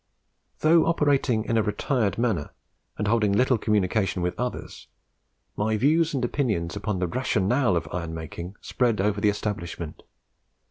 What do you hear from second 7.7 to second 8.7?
of iron making